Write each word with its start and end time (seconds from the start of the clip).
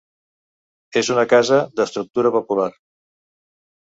És 1.01 1.11
una 1.15 1.25
casa 1.33 1.59
d'estructura 1.81 2.33
popular. 2.39 2.69